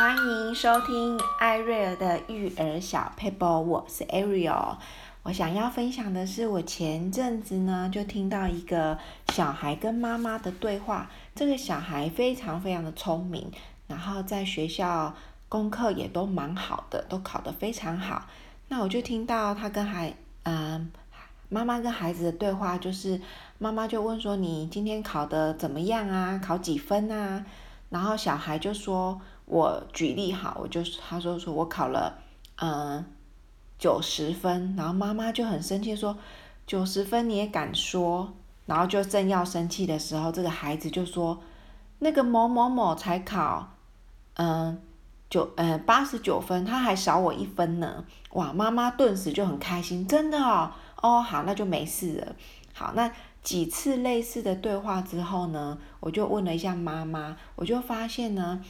[0.00, 4.78] 欢迎收听艾瑞尔的育儿小 paper，，我是 Ariel。
[5.22, 8.96] 我想要分享的是，我前阵子呢就听到一个
[9.34, 11.10] 小孩跟妈妈的对话。
[11.34, 13.52] 这个小孩非常非常的聪明，
[13.88, 15.14] 然后在学校
[15.50, 18.24] 功课也都蛮好的，都考得非常好。
[18.68, 20.90] 那我就听到他跟孩，嗯，
[21.50, 23.20] 妈妈跟孩子的对话，就是
[23.58, 26.40] 妈妈就问说：“你今天考得怎么样啊？
[26.42, 27.44] 考几分啊？”
[27.90, 29.20] 然后小孩就说。
[29.50, 32.18] 我举例哈，我就他说说我考了，
[32.62, 33.04] 嗯，
[33.80, 36.16] 九十分，然后妈妈就很生气说，
[36.68, 38.32] 九十分你也敢说？
[38.66, 41.42] 然后就正要生气的时候，这个孩子就说，
[41.98, 43.70] 那个某某某才考，
[44.34, 44.80] 嗯，
[45.28, 48.04] 九，嗯，八十九分，他还少我一分呢。
[48.34, 50.70] 哇，妈妈顿时就很开心，真的哦，
[51.02, 52.36] 哦，好，那就没事了。
[52.72, 53.10] 好，那
[53.42, 58.62] 几次类似的对话之后呢，我就问了一下妈妈，我就发现呢。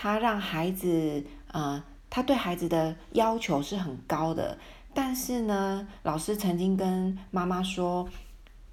[0.00, 4.56] 他让孩子，呃，他对孩子的要求是很高的，
[4.94, 8.08] 但是呢，老师曾经跟妈妈说，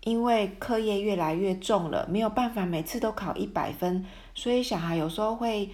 [0.02, 4.05] 因为课业越来越重了，没有办法每次都考一百分，
[4.36, 5.72] 所以小孩有时候会，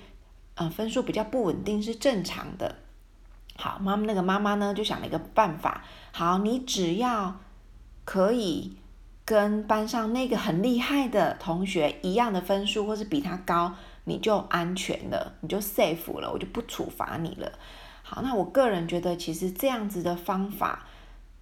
[0.55, 2.77] 呃，分数比较不稳定是正常的。
[3.57, 7.41] 好，妈妈那个妈妈呢就想了一个办法，好，你只要
[8.05, 8.77] 可以
[9.25, 13.75] 跟班上那个很厉害的同学一样的分数，或是比他高。
[14.05, 17.51] 你就安全了，你就 safe 了，我就不处罚你了。
[18.03, 20.85] 好，那我个人觉得，其实这样子的方法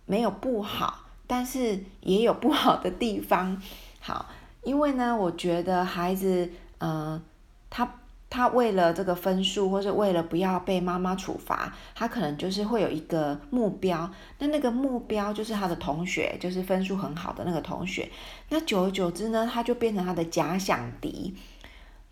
[0.05, 3.61] 没有不好，但是也有不好的地方。
[3.99, 4.27] 好，
[4.63, 7.21] 因为呢，我觉得孩子，嗯、
[7.69, 7.95] 他
[8.29, 14.11] 他为了这个分数，或是为了不要被妈妈处罚，他可能就是会有一个目标。
[14.37, 18.07] 那那个目标就是他的同学，就是分数很好的那个同学。
[18.49, 21.35] 那久而久之呢，他就变成他的假想敌。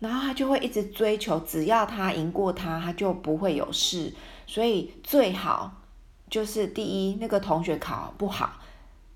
[0.00, 4.14] 然后他就会一直追求，只要他赢过他，他就不会有事。
[4.46, 5.72] 所以最好
[6.30, 8.60] 就是第一，那个同学考不好，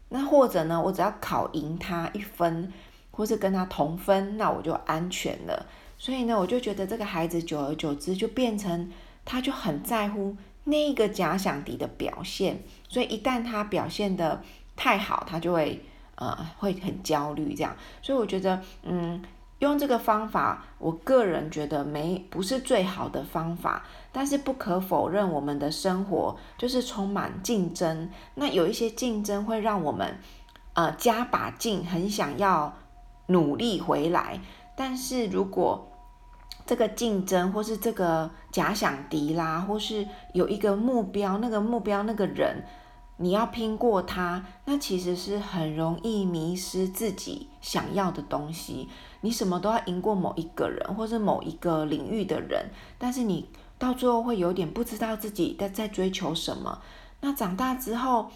[0.08, 2.72] 那或者呢，我只要考赢他一分，
[3.12, 5.66] 或是跟他同分，那我就安全了。
[5.96, 8.90] 所以呢，我就觉得这个孩子久而久之就变成，
[9.24, 12.60] 他就很在乎那个假想敌的表现。
[12.88, 14.42] 所以一旦他表现得
[14.74, 15.80] 太好，他就会
[16.16, 17.76] 呃会很焦虑这样。
[18.02, 19.22] 所以我觉得，嗯。
[19.62, 28.10] 用这个方法，我个人觉得没不是最好的方法，但是不可否认，我们的生活就是充满竞争。
[28.34, 30.18] 那有一些竞争会让我们，
[30.72, 32.74] 呃，加把劲，很想要
[33.26, 34.40] 努力回来。
[34.76, 35.92] 但是如果
[36.66, 42.64] 这个竞争或是这个假想敌啦，或是有一个目标，那个目标那个人。
[43.22, 48.88] 你要拼过他，那其实是很容易迷失自己想要的东西。
[49.20, 56.80] 你什么都要赢过某一个人，或是某一个领域的人，但是你到最后会有点不知道自己在在追求什么。
[57.20, 58.28] 那长大之后，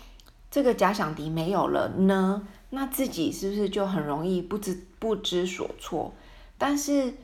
[0.52, 6.12] 这个假想敌没有了呢，那自己是不是就很容易不知不知所措？
[6.56, 7.14] 但是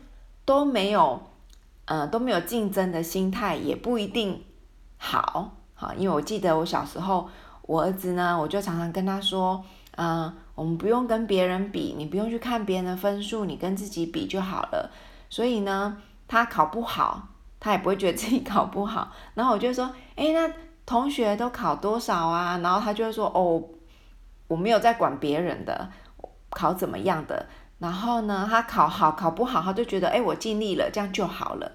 [0.44, 1.22] 都没有，
[1.84, 4.42] 呃，都没有竞争的心态，也不一定
[4.98, 5.52] 好。
[5.74, 7.28] 好，因为我记得我小时候。
[7.62, 9.64] 我儿子呢，我就常常跟他说，
[9.96, 14.90] 嗯、我们不用跟别人比，你不用去看别人的分数，你跟自己比就好了。
[15.30, 15.96] 所以呢，
[16.26, 17.28] 他考不好，
[17.60, 19.12] 他也不会觉得自己考不好。
[19.34, 20.52] 然后我就说，诶，那
[20.84, 22.58] 同学都考多少啊？
[22.62, 23.62] 然后他就会说，哦，
[24.48, 25.88] 我没有在管别人的
[26.50, 27.46] 考怎么样的。
[27.78, 31.72] 然后呢，他考好考不好，他就觉得，诶，我尽力了，这样就好了。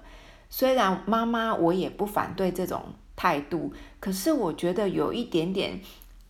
[0.50, 2.82] 虽然妈妈我也不反对这种。
[3.18, 5.80] 态度，可是我觉得有一点点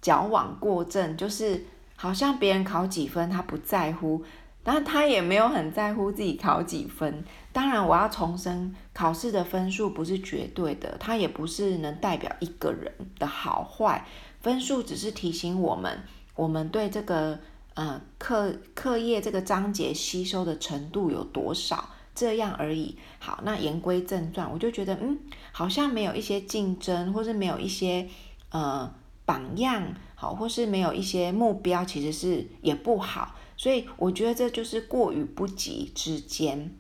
[0.01, 1.67] 矫枉过正，就是
[1.97, 4.25] 好像别人考几分他不在乎，
[4.63, 7.23] 但他也没有很在乎自己考几分。
[7.53, 14.07] 当然，我要重申，考试的分数不是绝对的，它也不是能代表一个人的好坏。
[14.41, 15.99] 分数只是提醒我们，
[16.37, 17.39] 我们对这个
[17.75, 21.91] 呃课课业这个章节吸收的程度有多少。
[22.19, 22.97] 这样而已。
[23.21, 25.19] 好，那言归正传，我就觉得，嗯，
[25.53, 28.09] 好像没有一些竞争，或是没有一些
[28.51, 28.93] 呃
[29.25, 33.37] 榜样，好，或是没有一些目标，其实是也不好。
[33.57, 36.75] 所以我觉得这就是过与不及之间。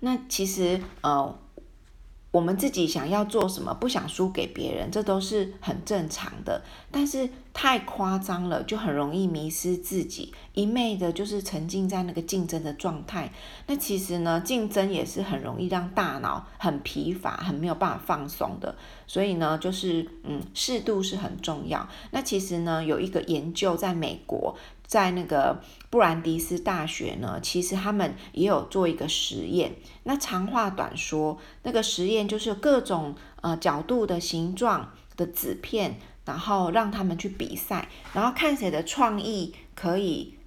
[0.00, 1.38] 那其实呃。
[2.30, 6.62] 我们自己想要做什么，不想输给别人，这都是很正常的。
[6.92, 13.32] 但是太夸张了，就很容易迷失自己，一昧的就是沉浸在那个竞争的状态。
[13.66, 18.76] 那其实呢，竞争也是很容易让大脑很疲乏，很没有办法放松的。
[19.08, 21.88] 所以呢，就是嗯，适度是很重要。
[22.12, 24.56] 那其实呢，有一个研究在美国，
[24.86, 25.60] 在那个
[25.90, 29.74] 布兰迪斯大学呢，其实他们也有做一个实验。
[30.04, 35.98] 那长话短说，那个实验就是各种呃角度的形状的纸片，
[36.28, 40.38] 然后让他们去比赛，然后看谁的创意可以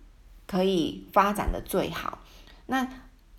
[0.46, 2.20] 可以发展的最好。
[2.68, 2.88] 那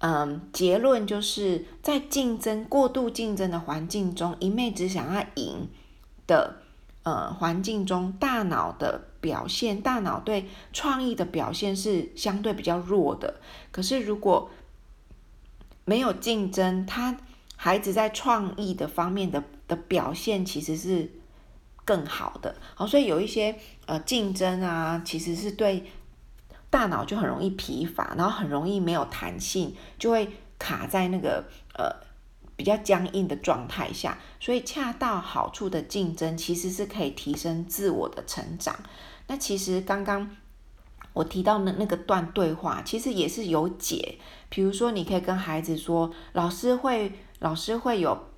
[0.01, 5.69] 嗯、结论就是在竞争过度竞争的环境中，一昧只想要赢
[6.27, 6.57] 的。
[7.05, 13.41] 呃，环境中大脑的表现，大脑对创意的表现是相对比较弱的。
[13.73, 14.49] 可是如果
[15.85, 17.19] 没有竞争，他
[17.57, 21.11] 孩子在创意的方面的的表现其实是
[21.85, 22.55] 更好的。
[22.75, 25.85] 好，所以有一些呃竞争啊，其实是对
[26.71, 31.45] 大脑就很容易疲乏，然后很容易没有弹性，就会卡在那个
[31.75, 32.11] 呃。
[32.55, 38.77] 比较僵硬的状态下，所以恰到好处的竞争其实是可以提升自我的成长。
[39.27, 40.31] 那其实刚刚
[41.13, 44.19] 我提到的那个段对话，其实也是有解。
[44.49, 48.29] 比如说，你可以跟孩子说，老师会，老师会有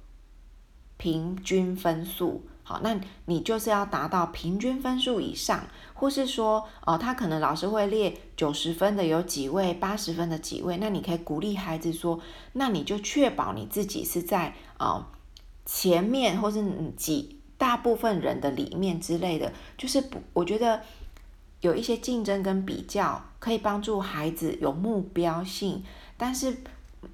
[0.97, 2.47] 平均分数。
[2.67, 12.19] 好，那你就是要达到平均分数以上，或是说，哦，他可能老师会列九十分的有几位，八十分的几位，那你可以鼓励孩子说，
[12.55, 15.05] 那你就确保你自己是在哦
[15.67, 16.65] 前面，或是
[16.97, 20.81] 几大部分人的里面之类的，就是不，我觉得
[21.61, 25.85] 有一些竞争跟比较可以帮助孩子有目标性，
[26.17, 26.57] 但是。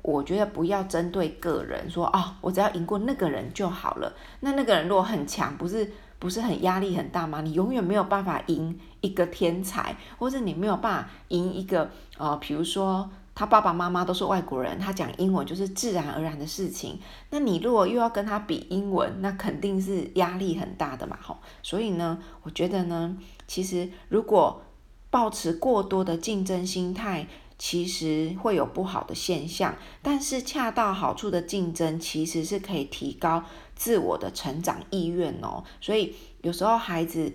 [0.03, 4.13] 我觉得不要针对个人说哦，我只要赢过那个人就好了。
[4.41, 7.41] 那那个人如果很强，不是不是很压力很大吗？
[7.41, 16.99] 你永远没有办法赢一个天才，或者你没有办法赢一个呃，比如说他爸爸妈妈都是外国人，他讲英文就是自然而然的事情。
[17.31, 21.39] 那你如果又要跟他比英文，那肯定是压力很大的嘛，吼。
[21.63, 23.17] 所以呢，我觉得呢，
[23.47, 24.63] 其实如果
[25.09, 27.27] 抱持过多的竞争心态，
[27.63, 33.45] 其实会有不好的现象，但是恰到好处的竞争其实是可以提高
[33.77, 35.63] 自我的成长意愿哦。
[35.79, 37.31] 所以有时候孩子，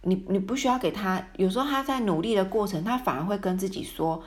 [0.00, 4.24] 你你不需要给他，有时候他在努力的过程，他反而会跟自己说：“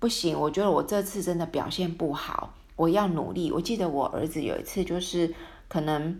[0.00, 5.34] 不行，我觉得我这次真的表现不好，我要努力。”我记得我儿子有一次就是
[5.68, 6.18] 可能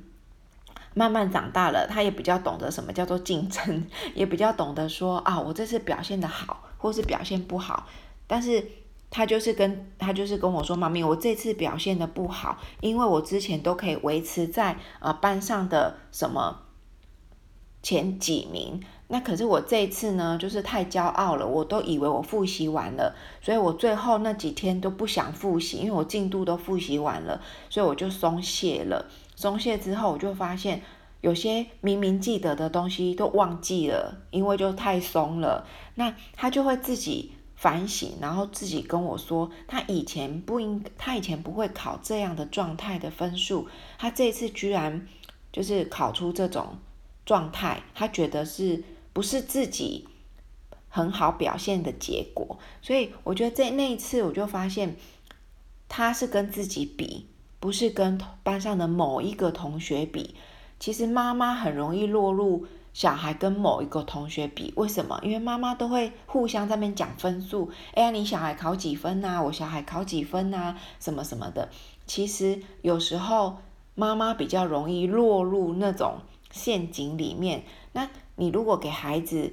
[0.93, 6.67] 慢慢长大了，他也比较懂得什么叫做竞争， 也比较懂得说啊，我这次表现的好。
[6.81, 7.87] 或是表现不好，
[8.27, 8.65] 但是
[9.11, 16.63] 他就是跟他就是跟我说：“妈咪，我这次表现得不好，因为我之前都可以维持在呃班上的什么
[17.83, 29.11] 前几名，那可是我这一次呢，就是太骄傲了，我都以为我复习完了，所以我最后那几天都不想复习，因为我进度都复习完了，所以我就松懈了。
[29.37, 30.81] 松懈之后，我就发现。”
[31.21, 35.67] 有些明明记得的东西都忘记了，因为就太松了。
[35.97, 43.69] 那他就会自己反省，然后自己跟我说，他以前不应，他以前不会考这样的状态的分数，
[43.99, 45.07] 他这次居然
[45.53, 46.79] 就是考出这种
[47.27, 48.83] 状态，他觉得是
[49.13, 50.09] 不是自己
[50.89, 52.59] 很好表现的结果？
[52.81, 54.97] 所以我觉得在那一次，我就发现
[55.87, 57.27] 他是跟自己比，
[57.59, 60.35] 不是跟班上的某一个同学比。
[60.81, 65.21] 其实妈妈很容易落入小孩跟某一个同学比，为什么？
[65.23, 69.41] 因为妈妈都会互相在那边讲分数，哎呀，你小孩考几分呐？
[69.45, 70.75] 我小孩考几分呐？
[70.99, 71.69] 什么什么的。
[72.07, 73.59] 其实有时候
[73.95, 77.63] 妈妈比较容易落入那种陷阱里面。
[77.93, 79.53] 那你如果给孩子，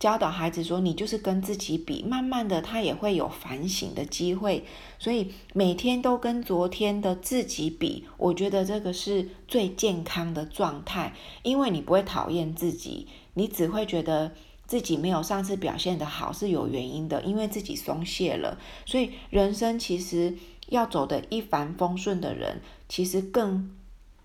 [0.00, 4.64] 教导孩子说：“你就是跟自己比，慢慢的他也会有反省的机会。
[4.98, 14.32] 所以每天都跟昨天的自己比，我觉得这个是最健康的状态，因为你不会讨厌自己，你只会觉得
[14.66, 18.58] 自己没有上次表现得好是有原因的，因为自己松懈了。
[18.86, 20.34] 所以人生其实
[20.70, 23.70] 要走得一帆风顺的人，其实更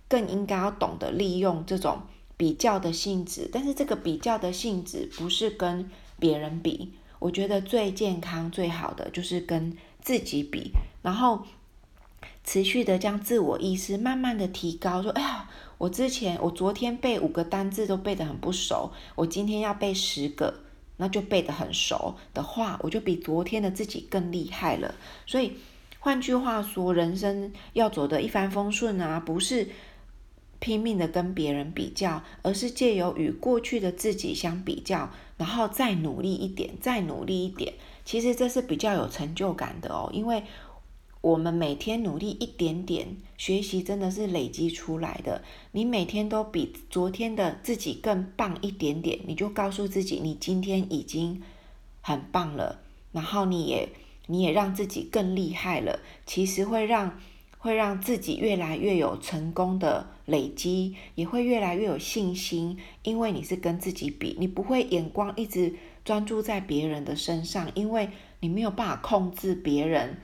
[0.08, 2.00] 更应该要懂得利用这种。”
[2.38, 5.90] 比较的性质，但是这个比较的性质不是跟
[6.20, 11.46] 别人比，我觉得最健康、最好的就是跟自己比，然后
[12.44, 15.02] 持续的将自我意识慢慢的提高。
[15.02, 20.62] 说，哎呀，我之前我昨天背五个单字都背得很不熟，我今天要背十个，
[20.98, 24.94] 那就背得很熟的话，我就比昨天的自己更厉害了。
[25.26, 25.54] 所以
[26.00, 29.70] 换句话说，人生要走得一帆风顺啊，不是。
[30.60, 37.74] 拼命的跟别人比较，而是借由与过去的自己相比较，然后再努力一点，再努力一点。
[38.04, 40.44] 其实这是比较有成就感的哦，因为
[41.22, 45.44] 我们每天努力一点点，学习真的是累积出来的。
[45.72, 51.42] 你每天都比昨天的自己更棒一点点，你就告诉自己，你今天已经
[52.02, 52.80] 很棒了。
[53.12, 53.90] 然后你也
[54.28, 56.00] 你也让自己更厉害了。
[56.28, 57.20] 其实会让
[57.66, 68.08] 会让自己越来越有成功的累积，也会越来越有信心，因为你是跟自己比，你不会眼光一直专注在别人的身上，因为
[68.42, 70.16] 你没有办法控制别人。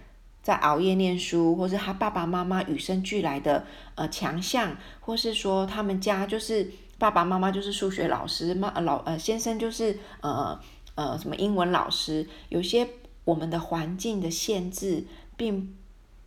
[0.43, 10.59] 在熬夜念书，或是他爸爸妈妈与生俱来的呃强项，或是说他们家就是爸爸妈妈就是数学老师，妈老呃先生就是呃
[10.93, 12.87] 呃什么英文老师，有些
[13.23, 15.05] 我们的环境的限制
[15.35, 15.75] 并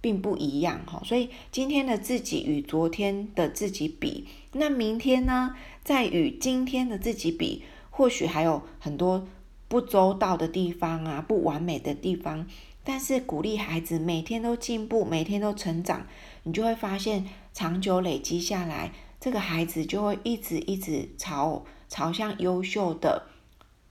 [0.04, 9.26] 并不一样哈，所以今天的自己与昨天的自己比，那明天呢，再与今天的自己比，或许还有很多
[9.66, 12.46] 不周到的地方啊，不完美的地方。
[12.84, 16.06] 但是鼓励孩子每天都进步，每天都成长，
[16.42, 23.28] 你就会发现长久累积下来，这个孩子就会一直一直朝朝向优秀的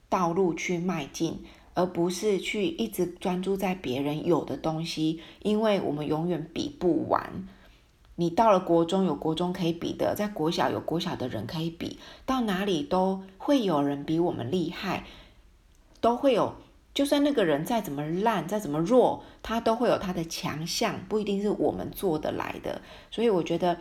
[0.08, 1.42] 道路去迈进，
[1.74, 7.46] 而不是去一直专注在别人有的东西，因为我们永远比不完。
[8.16, 15.04] 你到了国中有国中可以比的，在国小有国小的人可以比，到哪里都会有人比我们厉害，
[16.00, 16.54] 都会有。
[16.94, 22.80] 就算那个人再怎么烂，再怎么弱，他都会有他的强项，不一定是我们做得来的。
[23.10, 23.76] 所以我觉得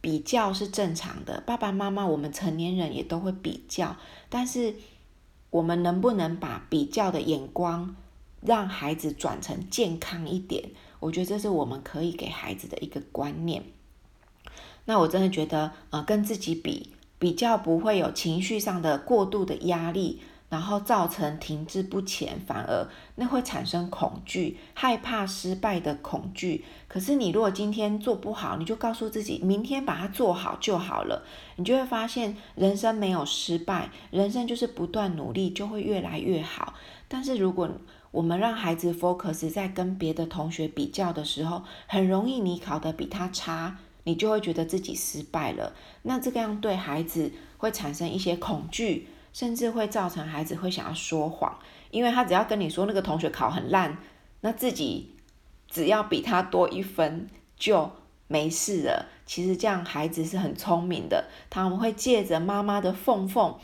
[0.00, 3.94] 比较是正常的，爸爸妈妈，我们成年人也都会比较。
[4.28, 4.74] 但是
[5.50, 7.96] 我们能不能把比较的眼光
[8.40, 10.70] 让孩子转成健康一点？
[11.00, 13.64] 我觉得这是我们可以给孩子的一个观念。
[14.84, 20.20] 那我真的觉得，呃，跟自己比，比较不会有情绪上的过度的压力。
[20.50, 26.64] 然后造成停滞不前，反而那会产生恐惧、害怕失败的恐惧。
[26.88, 31.24] 可是你如果今天做不好，你就告诉自己，明天把它做好就好了。
[31.54, 36.74] 你就会发现，人生没有失败，人生就是不断努力，就会越来越好。
[37.06, 37.70] 但是如果
[38.10, 45.72] 我们让孩子 focus 在跟别的同学比较的时候，很容易你考得比他差，你就会觉得自己失败了。
[46.02, 49.06] 那这个样对孩子会产生一些恐惧。
[49.32, 51.58] 甚至会造成孩子会想要说谎，
[51.90, 53.98] 因为他只要跟你说那个同学考很烂，
[54.40, 55.14] 那自己
[55.68, 57.90] 只要比他多一分就
[58.26, 59.06] 没事了。
[59.26, 63.56] 其实这样孩子是很聪明的，他们会借着妈妈的缝缝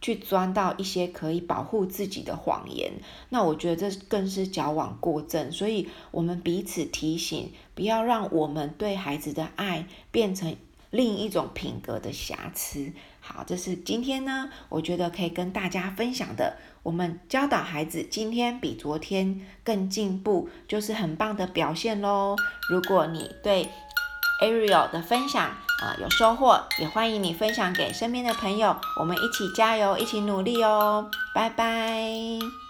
[0.00, 2.90] 去钻到一些可以保护自己的谎言。
[3.28, 10.56] 那我觉得这更是矫枉过正，所以我们彼此提醒，不要让我们对孩子的爱变成
[10.90, 12.92] 另一种品格的瑕疵。
[13.20, 16.56] 好，这是今天呢，我觉得可以跟大家分享的。
[16.82, 22.34] 我们教导孩子今天比昨天更进步，就是很棒的表现喽。
[22.70, 23.68] 如果你对
[24.42, 31.10] Ariel 的分享啊、有收获，也欢迎你分享给身边的朋友，我们一起加油，一起努力哦。
[31.34, 32.69] 拜拜。